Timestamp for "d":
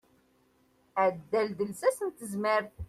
1.57-1.59